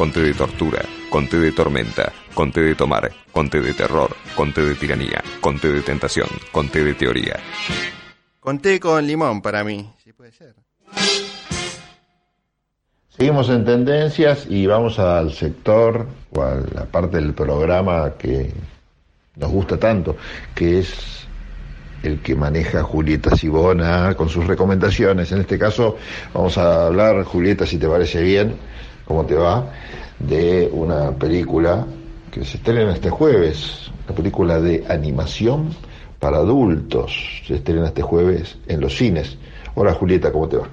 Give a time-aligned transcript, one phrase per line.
[0.00, 0.80] conté de tortura,
[1.10, 6.26] conté de tormenta, conté de tomar, conté de terror, conté de tiranía, conté de tentación,
[6.50, 7.36] conté de teoría.
[8.40, 10.54] Conté con limón para mí, si puede ser.
[13.10, 18.54] Seguimos en tendencias y vamos al sector o a la parte del programa que
[19.36, 20.16] nos gusta tanto,
[20.54, 21.26] que es
[22.02, 25.30] el que maneja Julieta Sibona con sus recomendaciones.
[25.32, 25.98] En este caso
[26.32, 28.56] vamos a hablar, Julieta, si te parece bien,
[29.10, 29.72] cómo te va,
[30.20, 31.84] de una película
[32.30, 35.74] que se estrena este jueves, una película de animación
[36.20, 39.36] para adultos, se estrena este jueves en los cines.
[39.74, 40.68] Hola Julieta, ¿cómo te va?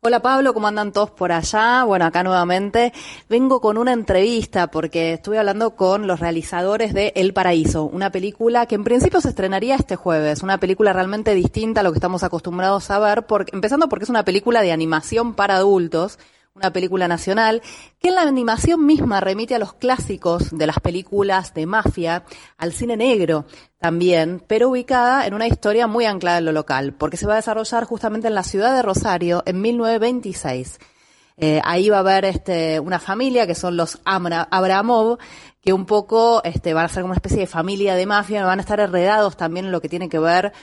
[0.00, 1.84] Hola Pablo, ¿cómo andan todos por allá?
[1.84, 2.94] Bueno, acá nuevamente
[3.28, 8.64] vengo con una entrevista porque estuve hablando con los realizadores de El Paraíso, una película
[8.64, 12.22] que en principio se estrenaría este jueves, una película realmente distinta a lo que estamos
[12.22, 16.18] acostumbrados a ver, empezando porque es una película de animación para adultos,
[16.56, 17.62] una película nacional,
[18.00, 22.24] que en la animación misma remite a los clásicos de las películas de mafia,
[22.56, 23.44] al cine negro
[23.78, 27.36] también, pero ubicada en una historia muy anclada en lo local, porque se va a
[27.36, 30.78] desarrollar justamente en la ciudad de Rosario en 1926.
[31.38, 35.18] Eh, ahí va a haber este, una familia que son los Abramov,
[35.60, 38.58] que un poco este, van a ser como una especie de familia de mafia, van
[38.58, 40.54] a estar enredados también en lo que tiene que ver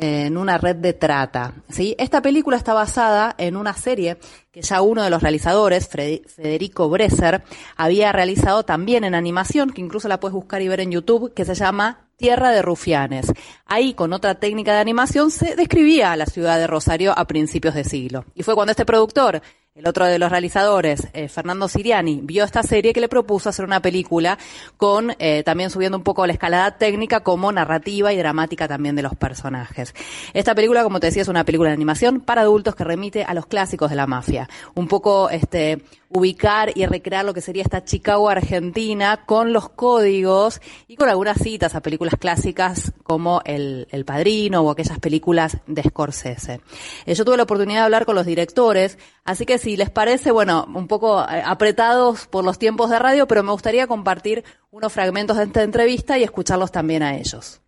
[0.00, 1.54] en una red de trata.
[1.68, 1.94] ¿sí?
[1.98, 4.18] Esta película está basada en una serie
[4.50, 7.42] que ya uno de los realizadores, Federico Bresser,
[7.76, 11.44] había realizado también en animación, que incluso la puedes buscar y ver en YouTube, que
[11.44, 13.32] se llama Tierra de Rufianes.
[13.66, 17.84] Ahí, con otra técnica de animación, se describía la ciudad de Rosario a principios de
[17.84, 18.24] siglo.
[18.34, 19.42] Y fue cuando este productor
[19.78, 23.64] el otro de los realizadores, eh, Fernando Siriani, vio esta serie que le propuso hacer
[23.64, 24.36] una película
[24.76, 29.02] con eh, también subiendo un poco la escalada técnica como narrativa y dramática también de
[29.02, 29.94] los personajes.
[30.34, 33.34] Esta película, como te decía, es una película de animación para adultos que remite a
[33.34, 34.48] los clásicos de la mafia.
[34.74, 40.60] Un poco este ubicar y recrear lo que sería esta Chicago argentina con los códigos
[40.86, 45.82] y con algunas citas a películas clásicas como El, el Padrino o aquellas películas de
[45.82, 46.60] Scorsese.
[47.04, 50.30] Eh, yo tuve la oportunidad de hablar con los directores, así que si les parece,
[50.30, 54.92] bueno, un poco eh, apretados por los tiempos de radio, pero me gustaría compartir unos
[54.92, 57.60] fragmentos de esta entrevista y escucharlos también a ellos.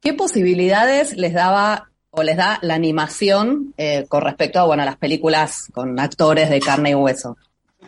[0.00, 4.96] ¿Qué posibilidades les daba o les da la animación eh, con respecto a bueno, las
[4.96, 7.36] películas con actores de carne y hueso?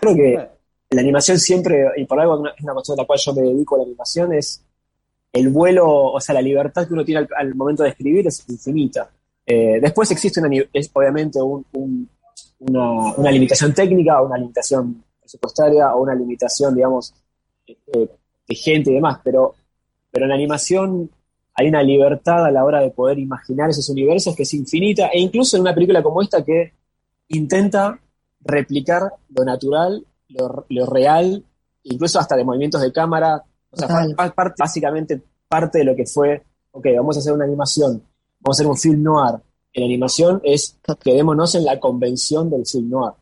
[0.00, 0.48] Creo que
[0.90, 3.74] la animación siempre, y por algo es una cuestión a la cual yo me dedico
[3.74, 4.62] a la animación, es
[5.32, 9.10] el vuelo, o sea, la libertad que uno tiene al, momento de escribir es infinita.
[9.44, 16.74] Eh, después existe una, es obviamente una, limitación técnica, una limitación presupuestaria o una limitación,
[16.74, 17.12] digamos,
[17.66, 18.08] eh,
[18.48, 19.54] de gente y demás, pero,
[20.10, 21.10] pero en la animación
[21.54, 25.20] hay una libertad a la hora de poder imaginar esos universos que es infinita, e
[25.20, 26.72] incluso en una película como esta que
[27.28, 27.98] intenta
[28.40, 31.44] replicar lo natural, lo, real,
[31.84, 33.88] incluso hasta de movimientos de cámara, o sea,
[34.58, 36.42] básicamente parte de lo que fue,
[36.72, 38.02] ok, vamos a hacer una animación,
[38.40, 39.40] vamos a hacer un film noir.
[39.72, 43.12] En animación es quedémonos en la convención del film noir.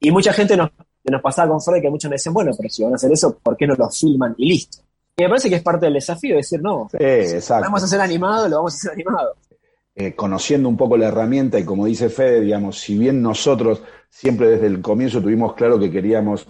[0.00, 0.70] Y mucha gente nos,
[1.04, 3.38] nos pasaba con Freud que muchos me decían, bueno, pero si van a hacer eso,
[3.38, 4.78] ¿por qué no lo filman y listo?
[5.16, 6.88] Y me parece que es parte del desafío, decir, no,
[7.48, 9.36] vamos a hacer animado, lo vamos a hacer animado.
[9.94, 14.48] Eh, conociendo un poco la herramienta y como dice Fede, digamos, si bien nosotros siempre
[14.48, 16.46] desde el comienzo tuvimos claro que queríamos,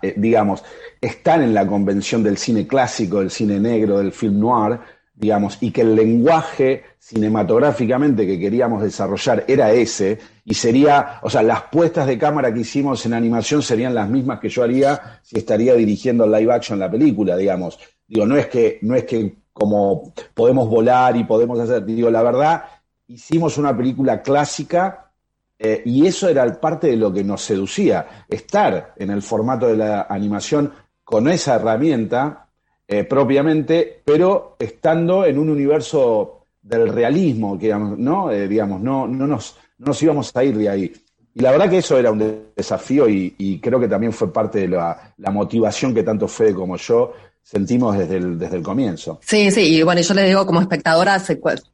[0.00, 0.64] eh, digamos,
[0.98, 4.80] estar en la convención del cine clásico, del cine negro, del film noir,
[5.22, 11.44] digamos, y que el lenguaje cinematográficamente que queríamos desarrollar era ese, y sería, o sea,
[11.44, 15.38] las puestas de cámara que hicimos en animación serían las mismas que yo haría si
[15.38, 17.78] estaría dirigiendo live action la película, digamos.
[18.04, 22.22] Digo, no es que, no es que como podemos volar y podemos hacer, digo, la
[22.24, 22.64] verdad,
[23.06, 25.12] hicimos una película clásica
[25.56, 29.76] eh, y eso era parte de lo que nos seducía, estar en el formato de
[29.76, 30.72] la animación
[31.04, 32.48] con esa herramienta
[32.88, 38.30] eh, propiamente, pero estando en un universo del realismo, digamos, ¿no?
[38.30, 40.92] Eh, digamos, no, no, nos, íbamos a ir de ahí.
[41.34, 44.68] Y la verdad que eso era un desafío y, creo que también fue parte de
[44.68, 49.18] la, motivación que tanto Fede como yo sentimos desde el, desde el comienzo.
[49.22, 51.20] Sí, sí, y bueno, yo les digo como espectadora,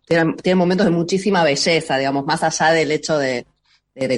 [0.06, 3.44] tiene momentos de muchísima belleza, digamos, más allá del hecho de,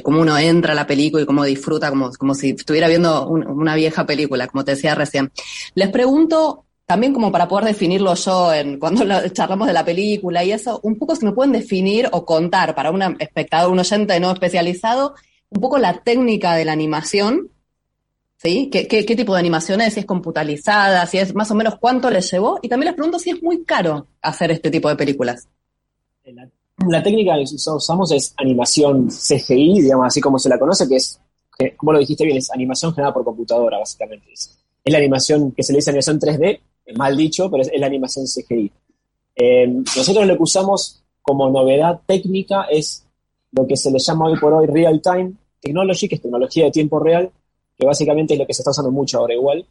[0.02, 3.74] cómo uno entra a la película y cómo disfruta, como, como si estuviera viendo una
[3.74, 5.32] vieja película, como te decía recién.
[5.74, 10.50] Les pregunto, también como para poder definirlo yo en, cuando charlamos de la película y
[10.50, 14.32] eso, un poco si me pueden definir o contar para un espectador, un oyente no
[14.32, 15.14] especializado,
[15.50, 17.48] un poco la técnica de la animación,
[18.38, 18.70] ¿sí?
[18.72, 19.94] ¿Qué, qué, tipo de animación es?
[19.94, 22.58] Si es computalizada, si es más o menos cuánto les llevó.
[22.60, 25.46] Y también les pregunto si es muy caro hacer este tipo de películas.
[26.88, 31.20] La, técnica que usamos es animación CGI, digamos así como se la conoce, que es
[31.56, 34.32] que, como lo dijiste bien, es animación generada por computadora, básicamente.
[34.32, 36.60] Es, es la animación que se le dice animación 3D,
[36.96, 38.72] mal dicho, pero es, es la animación CGI.
[39.36, 43.06] Eh, nosotros lo que usamos como novedad técnica es
[43.52, 46.70] lo que se le llama hoy por hoy real time technology, que es tecnología de
[46.70, 47.30] tiempo real,
[47.78, 49.66] que básicamente es lo que se está usando mucho ahora igual,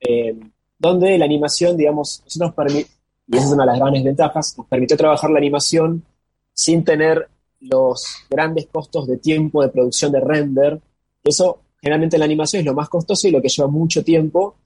[0.00, 0.36] eh,
[0.78, 2.90] donde la animación, digamos, nosotros permite,
[3.26, 6.04] y esa es una de las grandes ventajas, nos permitió trabajar la animación
[6.52, 7.28] sin tener
[7.60, 10.80] los grandes costos de tiempo de producción de render.
[11.22, 14.56] Eso generalmente en la animación es lo más costoso y lo que lleva mucho tiempo.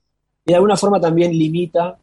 [0.48, 1.98] Y de alguna forma también limita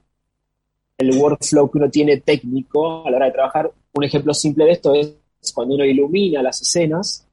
[0.99, 3.71] el workflow que uno tiene técnico a la hora de trabajar.
[3.91, 5.15] Un ejemplo simple de esto es
[5.51, 7.25] cuando uno ilumina las escenas.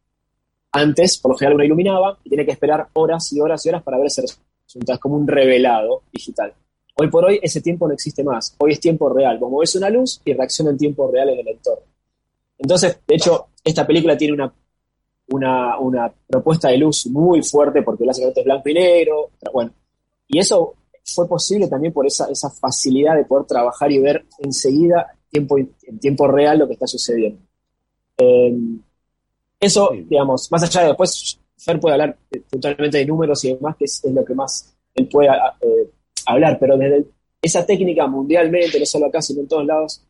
[0.72, 3.82] Antes, por lo general, uno iluminaba y tiene que esperar horas y horas y horas
[3.82, 4.94] para ver ese resultado.
[4.94, 6.54] Es como un revelado digital.
[6.96, 8.56] Hoy por hoy ese tiempo no existe más.
[8.56, 9.36] Hoy es tiempo real.
[9.36, 11.84] Vos movés una luz y reacciona en tiempo real en el entorno.
[12.56, 14.50] Entonces, de hecho, esta película tiene una,
[15.28, 19.28] una, una propuesta de luz muy fuerte porque básicamente es blanco y negro.
[19.38, 19.72] Pero bueno,
[20.26, 20.74] y eso
[21.04, 25.98] fue posible también por esa, esa facilidad de poder trabajar y ver enseguida tiempo, en
[25.98, 27.40] tiempo real lo que está sucediendo.
[28.18, 28.54] Eh,
[29.58, 32.18] eso, digamos, más allá de después, Fer puede hablar
[32.50, 35.90] puntualmente de números y demás, que es, es lo que más él puede eh,
[36.26, 37.06] hablar, pero desde
[37.40, 40.02] esa técnica mundialmente, no solo acá, sino en todos lados,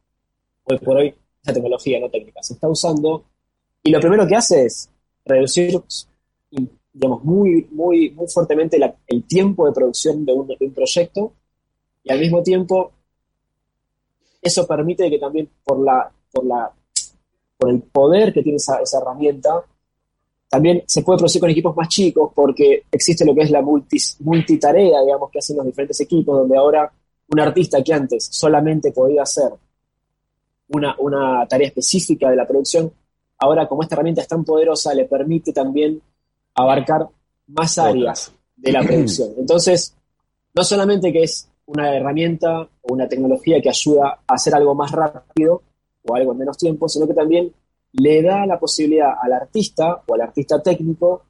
[0.64, 3.24] hoy por hoy, esa tecnología, no técnica, se está usando
[3.82, 4.88] y lo primero que hace es
[5.24, 5.80] reducir,
[6.92, 11.32] digamos, muy, muy, muy fuertemente el tiempo de producción de un, proyecto
[12.04, 12.92] y al mismo tiempo
[14.40, 16.72] eso permite que también por la, por la
[17.62, 19.64] por el poder que tiene esa, herramienta,
[20.48, 23.98] también se puede producir con equipos más chicos porque existe lo que es la multi,
[24.18, 26.92] multitarea, digamos, que hacen los diferentes equipos, donde ahora
[27.28, 29.52] un artista que antes solamente podía hacer
[30.70, 32.92] una, una tarea específica de la producción,
[33.38, 36.02] ahora como esta herramienta es tan poderosa, le permite también
[36.54, 37.08] abarcar
[37.46, 39.30] más áreas de la producción.
[39.38, 39.94] Entonces,
[40.54, 44.90] no solamente que es una herramienta o una tecnología que ayuda a hacer algo más
[44.92, 45.62] rápido,
[46.04, 47.52] o algo en menos tiempo, sino que también
[47.92, 51.22] le da la posibilidad al artista o al artista técnico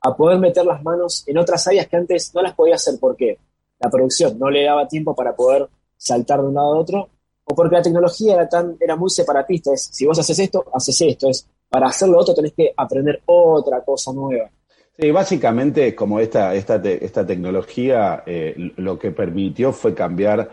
[0.00, 3.38] a poder meter las manos en otras áreas que antes no las podía hacer porque
[3.80, 7.08] la producción no le daba tiempo para poder saltar de un lado a otro
[7.44, 9.72] o porque la tecnología era, tan, era muy separatista.
[9.72, 11.28] Es, si vos haces esto, haces esto.
[11.28, 14.50] Es, para hacer lo otro tenés que aprender otra cosa nueva.
[15.00, 20.50] Sí, básicamente como esta, esta, te, esta tecnología eh, lo que permitió fue cambiar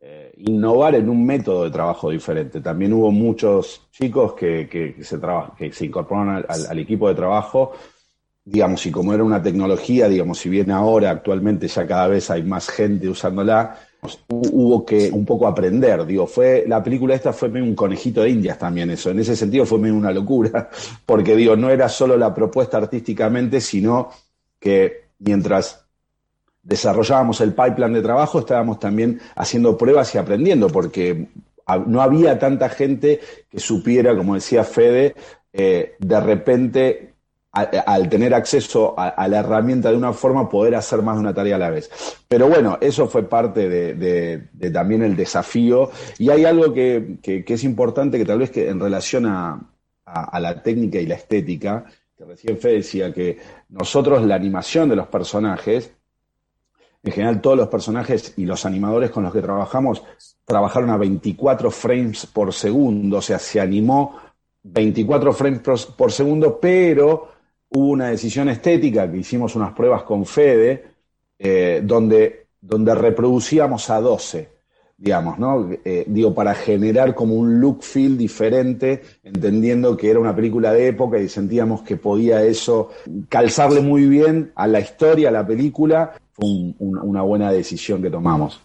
[0.00, 2.60] eh, innovar en un método de trabajo diferente.
[2.60, 5.18] También hubo muchos chicos que, que, se,
[5.58, 7.72] que se incorporaron al, equipo de trabajo,
[8.44, 12.44] digamos, y como era una tecnología, digamos, si bien ahora actualmente ya cada vez hay
[12.44, 13.80] más gente usándola,
[14.28, 18.30] hubo que un poco aprender, digo, fue, la película esta fue medio un conejito de
[18.30, 20.70] indias también eso, en ese sentido fue medio una locura,
[21.06, 24.10] porque digo, no era solo la propuesta artísticamente, sino
[24.58, 25.84] que mientras
[26.62, 31.28] desarrollábamos el pipeline de trabajo, estábamos también haciendo pruebas y aprendiendo, porque
[31.86, 35.14] no había tanta gente que supiera, como decía Fede,
[35.52, 37.14] eh, de repente,
[37.64, 41.56] al tener acceso a, la herramienta de una forma, poder hacer más de una tarea
[41.56, 41.90] a la vez.
[42.26, 43.94] Pero bueno, eso fue parte de,
[44.52, 45.90] de, también el desafío.
[46.18, 49.60] Y hay algo que, que, es importante, que tal vez que en relación a,
[50.04, 51.84] a la técnica y la estética,
[52.16, 53.38] que recién Fede decía que
[53.68, 55.92] nosotros la animación de los personajes,
[57.02, 60.02] en general todos los personajes y los animadores con los que trabajamos
[60.44, 64.18] trabajaron a 24 frames por segundo, o sea, se animó
[64.64, 67.28] 24 frames por segundo, pero
[67.70, 70.84] hubo una decisión estética que hicimos unas pruebas con Fede,
[71.38, 74.48] eh, donde, donde reproducíamos a 12,
[74.96, 75.70] digamos, ¿no?
[75.84, 80.88] Eh, digo, para generar como un look feel diferente, entendiendo que era una película de
[80.88, 82.90] época y sentíamos que podía eso
[83.28, 88.60] calzarle muy bien a la historia, a la película, un, una buena decisión que tomamos.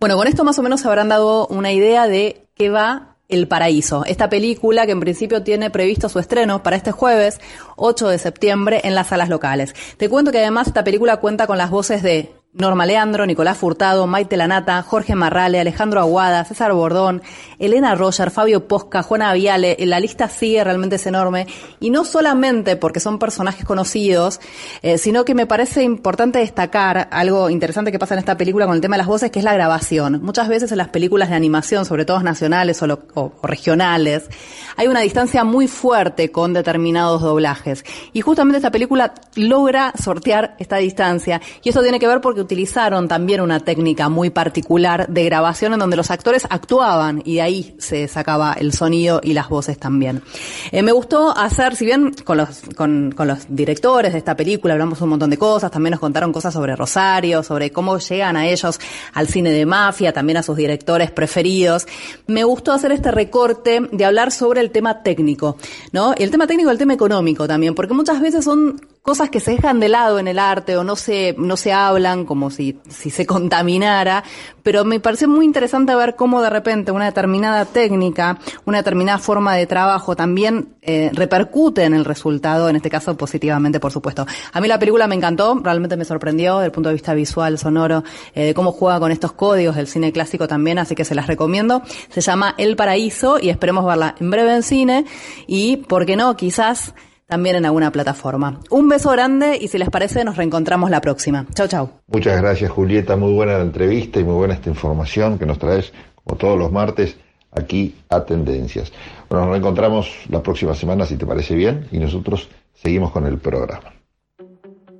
[0.00, 4.04] Bueno, con esto más o menos habrán dado una idea de qué va El Paraíso,
[4.04, 7.40] esta película que en principio tiene previsto su estreno para este jueves
[7.76, 9.74] 8 de septiembre en las salas locales.
[9.96, 14.06] Te cuento que además esta película cuenta con las voces de Norma Leandro, Nicolás Furtado,
[14.06, 17.22] Maite Lanata, Jorge Marrale, Alejandro Aguada, César Bordón,
[17.58, 21.46] Elena Roger, Fabio Posca, Juana Viale, la lista sigue, realmente es enorme,
[21.80, 24.38] y no solamente porque son personajes conocidos,
[24.82, 28.74] eh, sino que me parece importante destacar algo interesante que pasa en esta película con
[28.74, 30.20] el tema de las voces, que es la grabación.
[30.22, 34.28] Muchas veces en las películas de animación, sobre todo nacionales o, lo, o, o regionales,
[34.76, 37.82] hay una distancia muy fuerte con determinados doblajes,
[38.12, 43.08] y justamente esta película logra sortear esta distancia, y eso tiene que ver porque utilizaron
[43.08, 47.74] también una técnica muy particular de grabación en donde los actores actuaban y de ahí
[47.78, 50.22] se sacaba el sonido y las voces también.
[50.70, 55.00] Eh, me gustó hacer, si bien con los, con, los directores de esta película hablamos
[55.00, 58.78] un montón de cosas, también nos contaron cosas sobre Rosario, sobre cómo llegan a ellos
[59.14, 61.86] al cine de mafia, también a sus directores preferidos.
[62.26, 65.56] Me gustó hacer este recorte de hablar sobre el tema técnico,
[65.92, 66.14] ¿no?
[66.16, 69.80] El tema técnico el tema económico también, porque muchas veces son cosas que se dejan
[69.80, 73.26] de lado en el arte o no se, no se hablan como si, si se
[73.26, 74.22] contaminara,
[74.62, 79.56] pero me parece muy interesante ver cómo de repente una determinada técnica, una determinada forma
[79.56, 84.24] de trabajo también eh, repercute en el resultado, en este caso positivamente, por supuesto.
[84.52, 87.58] A mí la película me encantó, realmente me sorprendió desde el punto de vista visual,
[87.58, 88.04] sonoro,
[88.34, 91.26] eh, de cómo juega con estos códigos del cine clásico también, así que se las
[91.26, 91.82] recomiendo.
[92.08, 95.04] Se llama El Paraíso y esperemos verla en breve en cine
[95.48, 96.36] y, ¿por qué no?
[96.36, 96.94] Quizás
[97.26, 98.60] también en alguna plataforma.
[98.70, 101.46] Un beso grande y si les parece nos reencontramos la próxima.
[101.54, 101.90] Chau, chau.
[102.06, 105.92] Muchas gracias Julieta, muy buena la entrevista y muy buena esta información que nos traes
[106.22, 107.16] como todos los martes
[107.50, 108.92] aquí a Tendencias.
[109.28, 113.38] Bueno, nos reencontramos la próxima semana si te parece bien y nosotros seguimos con el
[113.38, 113.92] programa.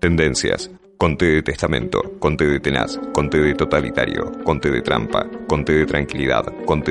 [0.01, 0.71] Tendencias.
[0.99, 6.45] Conte de testamento, conte de tenaz, conte de totalitario, conte de trampa, conte de tranquilidad,
[6.65, 6.91] conte